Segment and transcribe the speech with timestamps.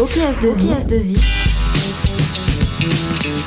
[0.00, 1.16] Ok S2I, S2I.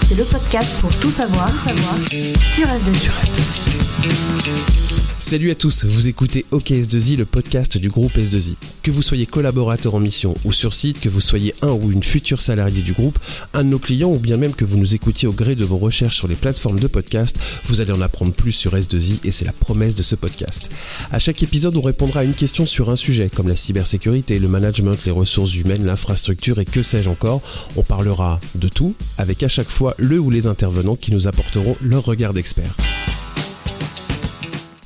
[0.08, 4.97] C'est le podcast pour tout savoir, savoir sur S2I.
[5.28, 8.56] Salut à tous, vous écoutez OKS2I, le podcast du groupe S2I.
[8.82, 12.02] Que vous soyez collaborateur en mission ou sur site, que vous soyez un ou une
[12.02, 13.20] future salarié du groupe,
[13.54, 15.76] un de nos clients ou bien même que vous nous écoutiez au gré de vos
[15.76, 19.44] recherches sur les plateformes de podcast, vous allez en apprendre plus sur S2I et c'est
[19.44, 20.72] la promesse de ce podcast.
[21.12, 24.48] À chaque épisode, on répondra à une question sur un sujet comme la cybersécurité, le
[24.48, 27.42] management, les ressources humaines, l'infrastructure et que sais-je encore.
[27.76, 31.76] On parlera de tout avec à chaque fois le ou les intervenants qui nous apporteront
[31.82, 32.74] leur regard d'expert.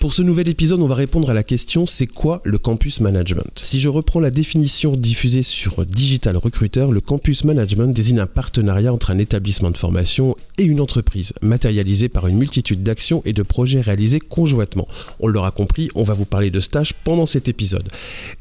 [0.01, 3.51] Pour ce nouvel épisode, on va répondre à la question c'est quoi le campus management?
[3.55, 8.91] Si je reprends la définition diffusée sur Digital Recruiter, le campus management désigne un partenariat
[8.91, 13.43] entre un établissement de formation et une entreprise, matérialisé par une multitude d'actions et de
[13.43, 14.87] projets réalisés conjointement.
[15.19, 17.87] On l'aura compris, on va vous parler de stage pendant cet épisode.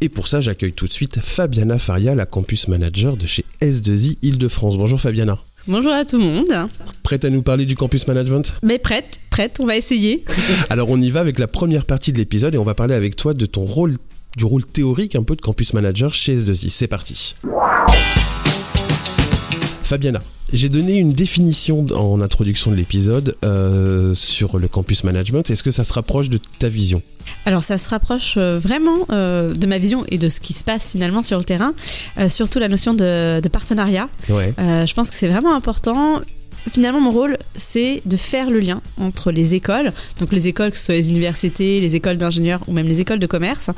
[0.01, 4.16] Et pour ça, j'accueille tout de suite Fabiana Faria, la campus manager de chez S2I
[4.23, 4.79] Île-de-France.
[4.79, 5.38] Bonjour Fabiana.
[5.66, 6.68] Bonjour à tout le monde.
[7.02, 10.24] Prête à nous parler du campus management Mais prête, prête, on va essayer.
[10.70, 13.14] Alors on y va avec la première partie de l'épisode et on va parler avec
[13.14, 13.96] toi de ton rôle,
[14.36, 16.70] du rôle théorique un peu de campus manager chez S2I.
[16.70, 17.36] C'est parti.
[19.91, 25.51] Fabiana, j'ai donné une définition en introduction de l'épisode euh, sur le campus management.
[25.51, 27.02] Est-ce que ça se rapproche de ta vision?
[27.45, 30.63] Alors ça se rapproche euh, vraiment euh, de ma vision et de ce qui se
[30.63, 31.74] passe finalement sur le terrain,
[32.18, 34.09] euh, surtout la notion de, de partenariat.
[34.29, 34.55] Ouais.
[34.59, 36.21] Je pense que c'est vraiment important.
[36.68, 40.79] Finalement, mon rôle, c'est de faire le lien entre les écoles, donc les écoles, que
[40.79, 43.71] ce soit les universités, les écoles d'ingénieurs ou même les écoles de commerce.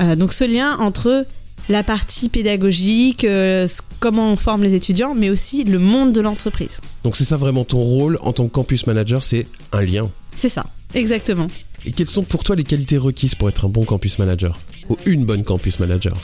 [0.00, 1.26] Euh, donc ce lien entre
[1.68, 3.66] la partie pédagogique, euh,
[4.00, 6.80] comment on forme les étudiants, mais aussi le monde de l'entreprise.
[7.04, 10.10] Donc c'est ça vraiment ton rôle en tant que campus manager, c'est un lien.
[10.34, 11.48] C'est ça, exactement.
[11.86, 14.96] Et quelles sont pour toi les qualités requises pour être un bon campus manager Ou
[15.06, 16.16] une bonne campus manager?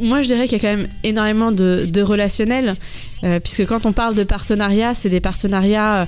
[0.00, 2.76] Moi, je dirais qu'il y a quand même énormément de, de relationnel,
[3.22, 6.06] euh, puisque quand on parle de partenariat, c'est des partenariats euh,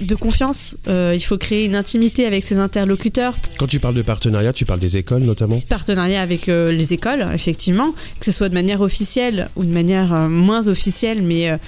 [0.00, 0.76] de confiance.
[0.88, 4.64] Euh, il faut créer une intimité avec ses interlocuteurs, Quand tu parles de partenariat, tu
[4.64, 8.80] parles des écoles notamment partenariat avec euh, les écoles, effectivement, que ce soit de manière
[8.80, 11.58] officielle ou de manière euh, moins officielle, mais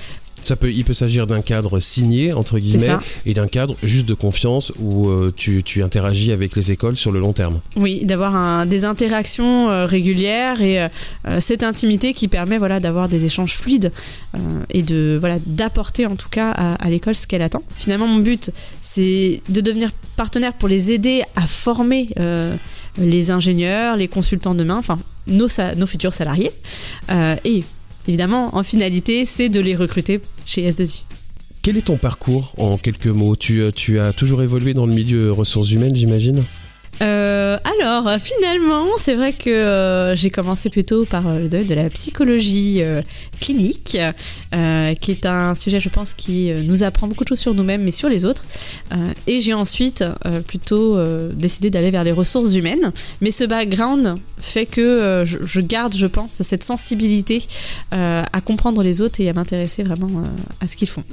[0.43, 2.89] ça peut, il peut s'agir d'un cadre signé, entre guillemets,
[3.27, 7.13] et d'un cadre juste de confiance où euh, tu, tu interagis avec les écoles sur
[7.13, 7.61] le long terme.
[7.77, 10.89] oui, d'avoir un- des interactions euh, régulières et euh,
[11.41, 13.93] cette intimité qui permet voilà d'avoir des échanges fluides
[14.73, 17.63] et de voilà d'apporter en tout cas à, à l'école ce qu'elle attend.
[17.77, 18.51] Finalement, mon but
[18.83, 22.09] c'est de devenir partenaire pour les aider à former
[22.99, 26.51] les ingénieurs, les consultants demain, enfin nos, nos futurs salariés
[27.45, 27.65] et
[28.11, 31.05] évidemment en finalité c'est de les recruter chez S2I.
[31.63, 32.55] Quel est ton parcours?
[32.59, 36.43] En quelques mots tu, euh, tu as toujours évolué dans le milieu ressources humaines, j'imagine?
[37.03, 41.89] Euh, alors, finalement, c'est vrai que euh, j'ai commencé plutôt par euh, de, de la
[41.89, 42.83] psychologie
[43.41, 43.99] clinique,
[45.01, 47.91] qui est un sujet, je pense, qui nous apprend beaucoup de choses sur nous-mêmes, mais
[47.91, 48.45] sur les autres.
[49.27, 50.05] Et j'ai ensuite
[50.47, 50.99] plutôt
[51.33, 52.93] décidé d'aller vers les ressources humaines.
[53.21, 57.47] Mais ce background fait que je, garde, je pense, cette sensibilité
[57.91, 60.23] à comprendre les autres et à m'intéresser vraiment
[60.61, 61.05] à ce qu'ils font.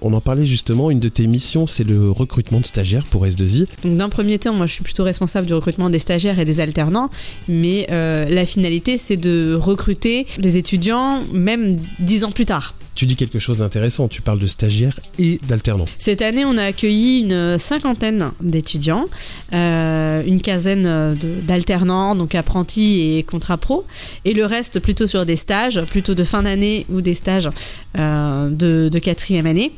[0.00, 3.66] On en parlait justement, une de tes missions, c'est le recrutement de stagiaires pour S2I.
[3.82, 6.60] Donc d'un premier temps, moi je suis plutôt responsable du recrutement des stagiaires et des
[6.60, 7.10] alternants,
[7.48, 12.74] mais euh, la finalité c'est de recruter des étudiants même dix ans plus tard.
[12.98, 15.84] Tu dis quelque chose d'intéressant, tu parles de stagiaires et d'alternants.
[16.00, 19.06] Cette année, on a accueilli une cinquantaine d'étudiants,
[19.54, 21.16] euh, une quinzaine
[21.46, 23.86] d'alternants, donc apprentis et contrats pro,
[24.24, 27.48] et le reste plutôt sur des stages, plutôt de fin d'année ou des stages
[27.96, 29.70] euh, de, de quatrième année.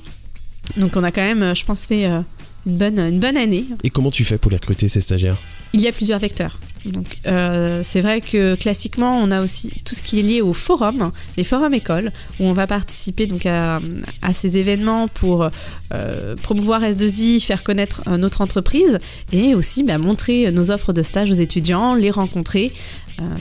[0.78, 2.22] Donc on a quand même, je pense, fait euh,
[2.66, 3.66] une bonne, une bonne année.
[3.84, 5.36] Et comment tu fais pour les recruter, ces stagiaires?
[5.72, 6.58] Il y a plusieurs vecteurs.
[6.86, 10.52] Donc, euh, c'est vrai que classiquement, on a aussi tout ce qui est lié au
[10.52, 13.80] forum, les forums écoles, où on va participer donc à,
[14.22, 15.48] à ces événements pour
[15.92, 18.98] euh, promouvoir S2I, faire connaître euh, notre entreprise
[19.32, 22.72] et aussi bah, montrer nos offres de stage aux étudiants, les rencontrer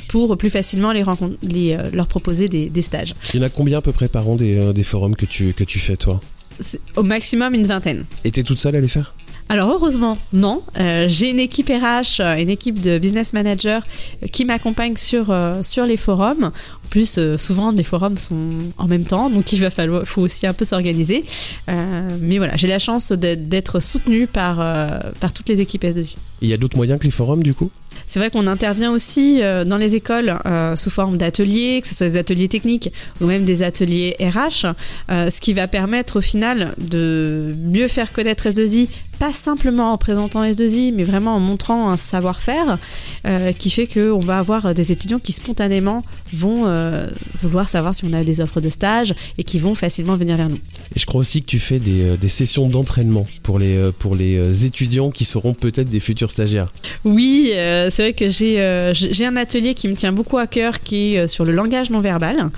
[0.09, 1.05] pour plus facilement les
[1.93, 3.15] leur proposer des, des stages.
[3.33, 5.53] Il y en a combien à peu près par an des, des forums que tu,
[5.53, 6.19] que tu fais, toi?
[6.97, 8.03] Au maximum une vingtaine.
[8.25, 9.13] Et t'es toute seule à les faire?
[9.51, 10.61] Alors heureusement, non.
[10.79, 13.79] Euh, j'ai une équipe RH, euh, une équipe de business managers
[14.23, 16.45] euh, qui m'accompagne sur, euh, sur les forums.
[16.85, 18.35] En plus, euh, souvent, les forums sont
[18.77, 21.23] en même temps, donc il va falloir, faut aussi un peu s'organiser.
[22.21, 24.57] Mais voilà, j'ai la chance d'être- soutenue par,
[25.19, 26.17] par toutes les équipes S2I.
[26.41, 27.71] Il y a d'autres moyens que les forums, du coup?
[28.07, 30.37] C'est vrai qu'on intervient aussi dans les écoles
[30.75, 32.91] sous forme d'ateliers, que ce soit des ateliers techniques
[33.21, 34.65] ou même des ateliers RH,
[35.09, 38.87] ce qui va permettre au final de mieux faire connaître S2I
[39.19, 42.77] pas simplement en présentant S2I, mais vraiment en montrant un savoir-faire
[43.27, 47.07] euh, qui fait qu'on va avoir des étudiants qui spontanément vont euh,
[47.41, 50.49] vouloir savoir si on a des offres de stage et qui vont facilement venir vers
[50.49, 50.59] nous.
[50.95, 54.15] Et je crois aussi que tu fais des, euh, sessions d'entraînement pour les, euh, pour
[54.15, 56.71] les euh, étudiants qui seront peut-être des futurs stagiaires.
[57.03, 61.15] Oui, c'est vrai que j'ai j'ai un atelier qui me tient beaucoup à cœur qui
[61.15, 62.49] est sur le langage non verbal,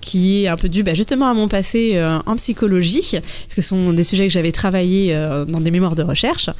[0.00, 3.68] qui est un peu dû bah, justement à mon passé en psychologie, parce que ce
[3.68, 5.12] sont des sujets que j'avais travaillé
[5.48, 6.50] dans des mémoires de recherche.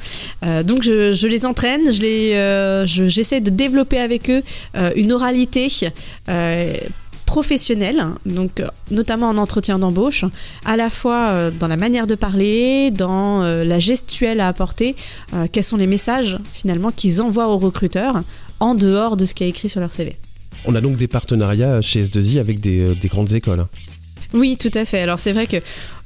[0.65, 2.31] Donc je, je les entraîne, je les,
[2.87, 4.43] je- j'essaie de développer avec eux
[4.95, 5.67] une oralité.
[7.29, 10.25] Professionnelle, donc euh, notamment en entretien d'embauche,
[10.65, 14.95] à la fois euh, dans la manière de parler, dans euh, la gestuelle à apporter,
[15.51, 18.15] quels sont les messages finalement qu'ils envoient aux recruteurs
[18.59, 20.17] en dehors de ce qui est écrit sur leur CV.
[20.65, 23.59] On a donc des partenariats chez S2I avec des, des grandes écoles.
[23.59, 23.69] hein.
[24.33, 25.01] Oui, tout à fait.
[25.01, 25.57] Alors c'est vrai que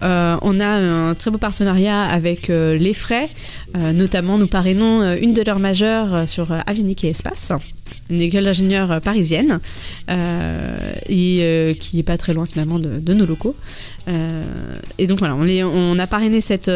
[0.04, 3.30] euh, on a un très beau partenariat avec euh, les frais,
[3.76, 7.52] Euh, notamment nous parrainons une de leurs majeures sur Avionique et Espace,
[8.10, 9.60] une école d'ingénieurs euh, parisienne
[10.10, 10.78] euh,
[11.08, 13.56] et euh, qui est pas très loin finalement de, de nos locaux.
[14.98, 16.70] Et donc voilà, on, les- a parrainé cette,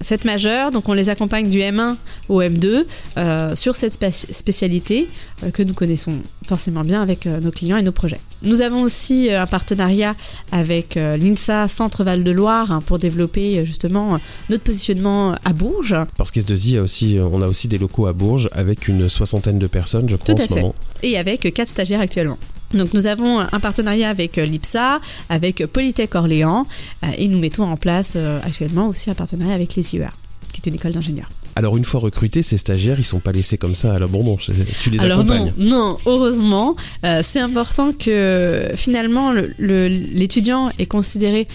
[0.00, 1.96] cette majeure, donc on les accompagne du M1
[2.30, 2.84] au M2
[3.18, 5.06] euh, sur cette spé- spécialité
[5.52, 6.14] que nous connaissons
[6.46, 8.20] forcément bien avec nos clients et nos projets.
[8.42, 10.16] Nous avons aussi un partenariat
[10.50, 14.18] avec l'INSA Centre Val de Loire hein, pour développer justement
[14.48, 15.96] notre positionnement à Bourges.
[16.16, 19.66] Parce qu'S2I a aussi, on a aussi des locaux à Bourges avec une soixantaine de
[19.66, 20.60] personnes, je crois, Tout en à ce fait.
[20.60, 20.74] moment.
[21.02, 22.38] et avec quatre stagiaires actuellement.
[22.74, 26.66] Donc nous avons un partenariat avec euh, l'IPSA, avec Polytech Orléans
[27.02, 30.10] euh, et nous mettons en place euh, actuellement aussi un partenariat avec les IEA,
[30.52, 31.30] qui est une école d'ingénieurs.
[31.56, 34.36] Alors une fois recrutés, ces stagiaires, ils sont pas laissés comme ça à l'abandon.
[34.80, 35.52] Tu les Alors accompagnes.
[35.58, 41.48] non, non, heureusement, euh, c'est important que finalement le- le- l'étudiant est considéré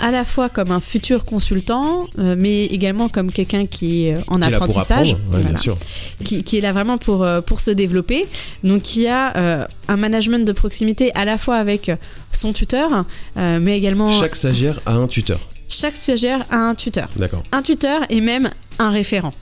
[0.00, 4.20] à la fois comme un futur consultant, euh, mais également comme quelqu'un qui est euh,
[4.28, 5.12] en Qui est apprentissage.
[5.12, 5.44] apprendre, ouais, Voilà.
[5.46, 5.76] bien sûr.
[6.24, 8.26] qui, qui est là vraiment pour, euh, pour se développer.
[8.64, 11.90] Donc, qui a euh, un management de proximité à la fois avec
[12.32, 13.04] son tuteur,
[13.36, 15.40] euh, mais également Chaque stagiaire a un tuteur.
[15.68, 17.08] chaque stagiaire a un tuteur.
[17.16, 17.42] D'accord.
[17.52, 19.32] Un tuteur et même un référent.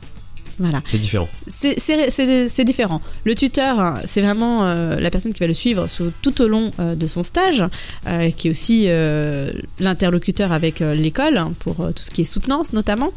[0.59, 0.83] Voilà.
[0.85, 1.29] C'est différent.
[1.47, 3.01] C'est- différent.
[3.25, 6.49] Le tuteur, hein, c'est vraiment euh, la personne qui va le suivre sous- tout au
[6.49, 7.65] long euh, de son stage,
[8.07, 8.89] euh, qui est aussi
[9.81, 13.11] l'interlocuteur avec l'école hein, pour tout ce qui est soutenance notamment.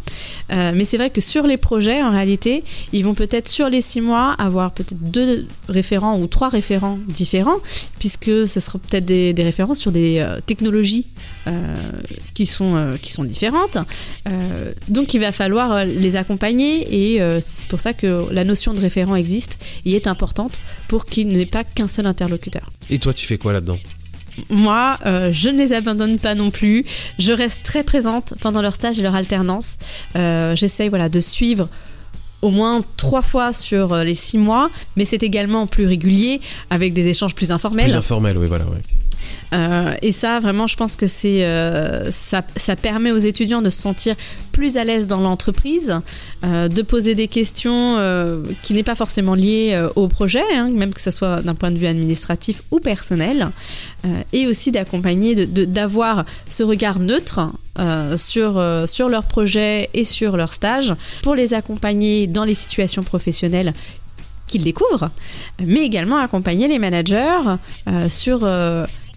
[0.50, 4.02] Mais c'est vrai que sur les projets, en réalité, ils vont peut-être sur les six
[4.02, 7.58] mois avoir peut-être deux référents ou trois référents différents,
[8.00, 11.08] puisque ce sera peut-être des, des références sur des technologies
[12.34, 13.78] qui, sont, qui sont différentes.
[14.88, 18.81] Donc il va falloir les accompagner et euh, c'est pour ça que la notion de
[18.81, 22.69] référent existe et est importante pour qu'il n'ait pas qu'un seul interlocuteur.
[22.89, 23.80] Et toi, tu fais quoi là-dedans?
[24.50, 26.86] Moi, euh, je ne les abandonne pas non plus.
[27.19, 29.78] Je reste très présente pendant leur stage et leur alternance.
[30.16, 31.68] Euh, J'essaye voilà, de suivre
[32.42, 36.94] au moins trois fois sur euh, les six mois, mais c'est également plus régulier avec
[36.94, 37.86] des échanges plus informels.
[37.86, 38.66] Plus informel, oui, voilà.
[38.66, 38.81] ouais.
[39.53, 42.42] Euh, et ça, vraiment, je pense que c'est euh, ça,
[42.81, 44.15] permet aux étudiants de se sentir
[44.51, 46.00] plus à l'aise dans l'entreprise,
[46.44, 47.71] euh, de poser des questions
[48.63, 51.77] qui n'est pas forcément liées au projet, hein, même que ce soit d'un point de
[51.77, 53.50] vue administratif ou personnel,
[54.33, 57.51] et aussi d'accompagner, d'avoir ce regard neutre
[58.15, 63.74] sur, sur leur projet et sur leur stage pour les accompagner dans les situations professionnelles
[64.48, 65.12] qu'ils découvrent,
[65.63, 67.57] mais également accompagner les managers
[68.07, 68.45] sur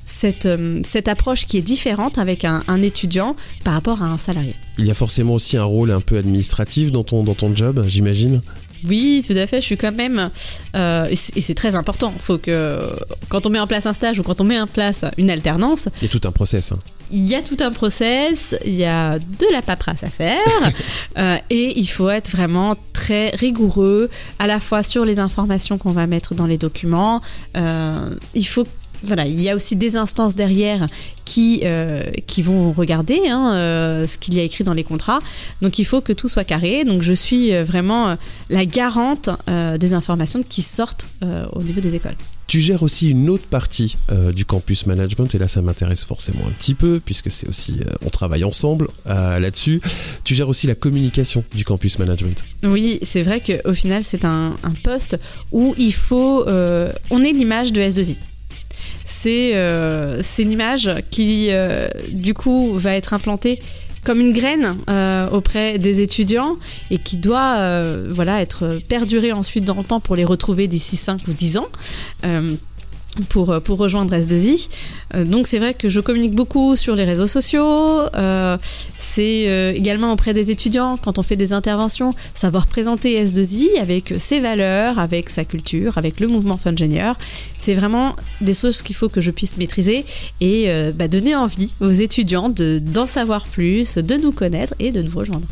[0.04, 4.18] cette, euh, cette approche qui est différente avec un, un étudiant par rapport à un
[4.18, 4.54] salarié.
[4.78, 7.84] Il y a forcément aussi un rôle un peu administratif dans ton, dans ton job,
[7.86, 8.40] j'imagine.
[8.86, 9.62] Oui, tout à fait.
[9.62, 10.28] Je suis quand même,
[10.76, 12.12] euh, et c'est très important.
[12.14, 12.90] Il faut que
[13.30, 15.88] quand on met en place un stage ou quand on met en place une alternance,
[16.02, 16.72] Il y a tout un process.
[16.72, 16.78] hein.
[17.10, 20.36] il y a tout un process, il y a de la paperasse à faire,
[21.16, 25.92] euh, et il faut être vraiment très rigoureux, à la fois sur les informations qu'on
[25.92, 27.22] va mettre dans les documents.
[27.56, 28.66] Euh, il faut
[29.04, 30.88] voilà, il y a aussi des instances derrière
[31.24, 35.20] qui, euh, qui vont regarder hein, euh, ce qu'il y a écrit dans les contrats.
[35.62, 36.84] Donc il faut que tout soit carré.
[36.84, 38.16] Donc je suis euh, vraiment
[38.50, 41.08] la garante euh, des informations qui sortent
[41.52, 42.16] au niveau des écoles.
[42.46, 46.46] Tu gères aussi une autre partie euh, du campus management, et là ça m'intéresse forcément
[46.46, 49.80] un petit peu, puisque c'est aussi, euh, on travaille ensemble euh, là-dessus.
[50.24, 52.44] Tu gères aussi la communication du campus management.
[52.62, 55.18] Oui, c'est vrai qu'au final, c'est un, un poste
[55.52, 56.44] où il faut.
[56.46, 58.16] on est l'image de S2I.
[59.04, 63.60] C'est euh, c'est une image qui, euh, du coup, va être implantée
[64.02, 66.56] comme une graine euh, auprès des étudiants
[66.90, 67.56] et qui doit
[68.10, 71.68] voilà, être perdurée ensuite dans le temps pour les retrouver d'ici 5 ou 10 ans.
[73.18, 74.68] Euh, pour, rejoindre S2I.
[75.14, 78.56] Euh, donc c'est vrai que je communique beaucoup sur les réseaux sociaux, euh,
[78.98, 84.40] c'est également auprès des étudiants quand on fait des interventions, savoir présenter S2I avec ses
[84.40, 87.16] valeurs, avec sa culture, avec le mouvement Fungenieur.
[87.58, 90.04] C'est vraiment des choses qu'il faut que je puisse maîtriser
[90.40, 95.02] et bah, donner envie aux étudiants de- d'en savoir plus, de nous connaître et de
[95.02, 95.46] nous rejoindre.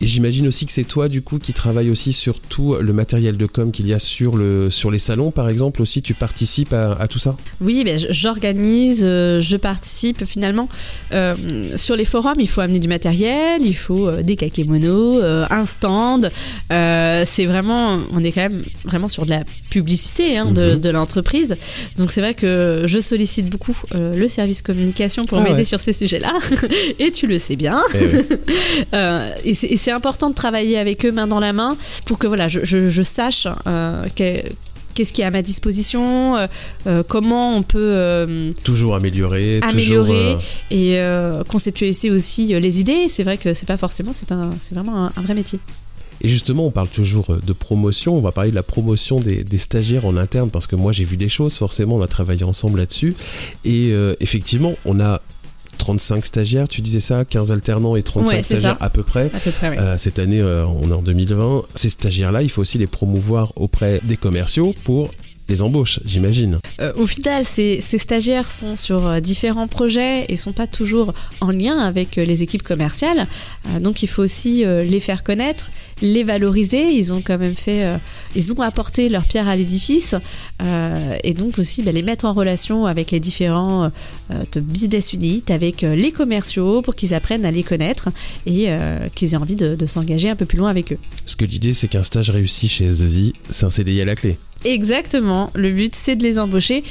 [0.00, 3.36] Et j'imagine aussi que c'est toi, du coup, qui travaille aussi sur tout le matériel
[3.36, 6.72] de com qu'il y a sur, le, sur les salons, par exemple, aussi, tu participes
[6.72, 7.36] à, à tout ça?
[7.60, 10.24] Oui, ben, j'organise, euh, je participe.
[10.24, 10.68] Finalement,
[11.12, 11.34] euh,
[11.76, 15.20] sur les forums, il faut amener du matériel, il faut euh, des kakémonos,
[15.50, 16.30] un stand.
[16.72, 20.80] Euh, c'est vraiment, on est quand même vraiment sur de la publicité hein, de, Mhm.
[20.80, 21.56] de l'entreprise.
[21.96, 25.64] Donc c'est vrai que je sollicite beaucoup euh, le service communication pour Ah m'aider ouais.
[25.64, 26.34] sur ces sujets-là.
[26.98, 27.82] et tu le sais bien.
[27.94, 28.94] Eh
[29.50, 32.48] et c'est c'est important de travailler avec eux main dans la main pour que voilà,
[32.48, 34.42] je, je- je sache euh, que-
[34.94, 36.46] qu'est-ce qui est à ma disposition, euh,
[36.86, 40.36] euh, comment on peut euh, Toujours améliorer, Améliorer.
[40.36, 40.42] toujours...
[40.72, 43.06] euh, et conceptualiser aussi les idées.
[43.08, 45.58] C'est vrai que c'est pas forcément, c'est un, c'est vraiment un, un vrai métier.
[46.24, 48.16] Et justement, on parle toujours de promotion.
[48.16, 51.04] On va parler de la promotion des, des stagiaires en interne parce que moi, j'ai
[51.04, 51.56] vu des choses.
[51.56, 53.16] Forcément, on a travaillé ensemble là-dessus.
[53.64, 55.20] Et effectivement, on a
[55.82, 59.30] 35 stagiaires, tu disais ça, 15 alternants et 35 Ouais, c'est stagiaires à peu près.
[59.34, 59.76] À peu près, oui.
[59.80, 61.62] Euh, cette année, euh, on est en 2020.
[61.74, 65.10] Ces stagiaires-là, il faut aussi les promouvoir auprès des commerciaux pour
[65.48, 66.58] les embauches, j'imagine.
[66.80, 71.12] Euh, au final, ces, ces stagiaires sont sur euh, différents projets et sont pas toujours
[71.40, 73.26] en lien avec euh, les équipes commerciales.
[73.66, 75.70] Euh, donc, il faut aussi euh, les faire connaître,
[76.00, 76.92] les valoriser.
[76.92, 77.84] Ils ont quand même fait,
[78.34, 80.16] ils ont apporté leur pierre à l'édifice
[81.22, 83.92] et donc aussi bah, les mettre en relation avec les différents
[84.56, 88.08] business units, avec les commerciaux pour qu'ils apprennent à les connaître
[88.46, 88.68] et
[89.14, 90.98] qu'ils aient envie de, de s'engager un peu plus loin avec eux.
[91.24, 94.36] Parce que l'idée, c'est qu'un stage réussi chez S2I, c'est un CDI à la clé.
[94.64, 95.50] Exactement.
[95.54, 96.84] Le but, c'est de les embaucher.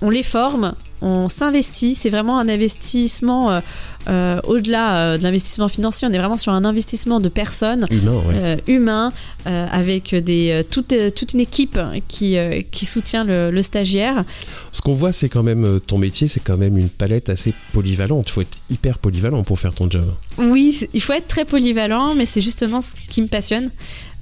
[0.00, 1.94] On, les forme, on s'investit.
[1.94, 3.60] C'est vraiment un investissement euh,
[4.08, 6.06] euh, au-delà euh, de l'investissement financier.
[6.08, 7.86] On est vraiment sur un investissement de personnes.
[7.90, 8.56] Humain, ouais.
[8.66, 9.12] humain
[9.44, 11.78] avec des, toute, toute une équipe
[12.08, 12.36] qui,
[12.70, 14.24] qui soutient le, le stagiaire.
[14.70, 18.28] Ce qu'on voit, c'est quand même ton métier, c'est quand même une palette assez polyvalente.
[18.28, 20.06] Il faut être hyper polyvalent pour faire ton job.
[20.38, 23.70] Oui, il faut être très polyvalent, mais c'est justement ce qui me passionne.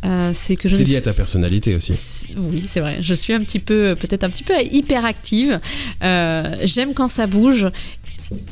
[0.05, 1.93] Euh, c'est que je C'est lié à ta personnalité aussi.
[2.37, 2.99] Oui, c'est vrai.
[3.03, 5.61] Je suis un petit peu, peut-être un petit peu hyperactive.
[6.03, 7.69] Euh, J'aime quand ça bouge.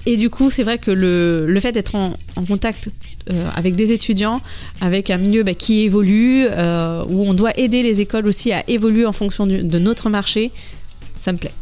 [0.07, 2.88] Et du coup, c'est vrai que le, le fait d'être en, en contact
[3.31, 4.40] euh, avec des étudiants,
[4.81, 9.07] avec un milieu bah, qui évolue, où on doit aider les écoles aussi à évoluer
[9.07, 10.50] en fonction du- de notre marché,
[11.17, 11.52] ça me plaît.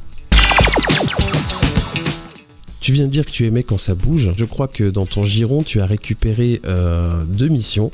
[2.87, 4.31] Tu viens de dire que tu aimais quand ça bouge.
[4.37, 7.91] Je crois que dans ton giron, tu as récupéré euh, deux missions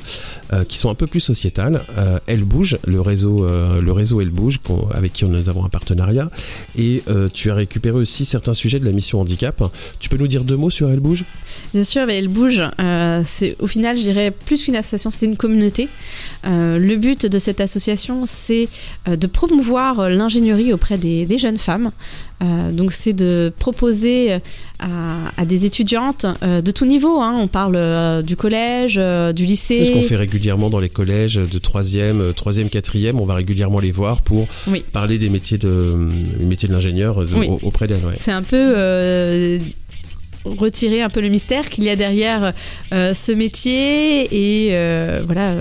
[0.53, 1.81] euh, qui sont un peu plus sociétales.
[1.97, 4.61] Euh, Elle bouge, le réseau, le réseau Elle bouge,
[4.93, 6.31] avec qui nous avons un partenariat.
[6.77, 9.65] Et tu as récupéré aussi certains sujets de la mission handicap.
[9.99, 11.25] Tu peux nous dire deux mots sur Elle bouge
[11.73, 12.63] Bien sûr, elle bouge.
[13.25, 15.89] C'est au final, je dirais plus qu'une association, c'était une communauté.
[16.45, 18.69] Le but de cette association, c'est
[19.07, 21.93] de promouvoir l'ingénierie auprès des jeunes femmes.
[22.43, 24.39] Euh, donc, c'est de proposer euh,
[24.81, 24.87] à,
[25.41, 27.21] à des étudiantes euh, de tout niveau.
[27.21, 27.37] hein.
[27.41, 28.97] On parle euh, du collège,
[29.35, 29.85] du lycée.
[29.85, 33.15] C'est ce qu'on fait régulièrement dans les collèges de 3e, 3e, 4e.
[33.21, 34.85] On va régulièrement les voir pour Oui.
[34.93, 35.97] parler des métiers de,
[36.39, 37.49] les métiers de l'ingénieur Oui.
[37.63, 38.05] auprès d'elles.
[38.05, 38.15] ouais.
[38.17, 39.61] C'est un peu
[40.45, 42.53] retirer un peu le mystère qu'il y a derrière
[42.91, 44.71] ce métier et
[45.25, 45.55] voilà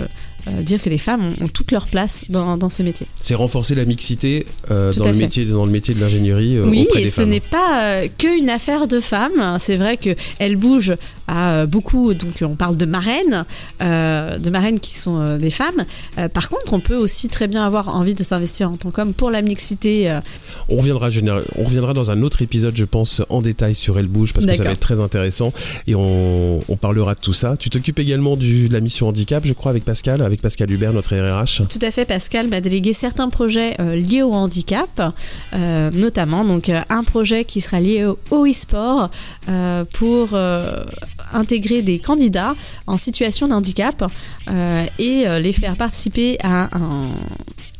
[0.47, 3.05] euh, dire que les femmes ont, ont toute leur place dans, dans ce métier.
[3.21, 5.19] C'est renforcer la mixité euh, dans, le fait.
[5.19, 8.87] métier, dans le métier de l'ingénierie euh, oui, et des ce n'est pas qu'une affaire
[8.87, 9.57] de femmes.
[9.59, 10.95] C'est vrai que elle bouge
[11.31, 12.13] à euh, beaucoup.
[12.13, 13.45] Donc on parle de marraines,
[13.81, 15.85] euh, de marraines qui sont euh, des femmes.
[16.33, 19.31] Par contre, on peut aussi très bien avoir envie de s'investir en tant qu'homme pour
[19.31, 20.19] la mixité.
[20.67, 21.09] On reviendra,
[21.57, 24.53] on reviendra dans un autre épisode, je pense, en détail sur Elle Bouge, parce que
[24.53, 25.53] ça va être très intéressant
[25.87, 27.55] et on, on parlera de tout ça.
[27.57, 30.91] Tu t'occupes également du, de la mission handicap, je crois, avec Pascal, avec Pascal Hubert,
[30.93, 31.63] notre RRH.
[31.69, 35.13] Tout à fait, Pascal m'a délégué certains projets euh, liés au handicap,
[35.53, 39.09] euh, notamment donc un projet qui sera lié au, au e-sport
[39.49, 40.29] euh, pour
[41.33, 42.55] intégrer des candidats
[42.87, 44.03] en situation de handicap
[44.49, 47.07] euh, et euh, les faire participer à un,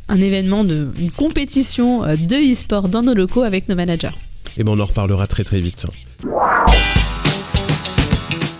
[0.08, 4.10] un événement de une compétition euh, de e-sport dans nos locaux avec nos managers.
[4.56, 5.86] Et ben on en reparlera très très vite.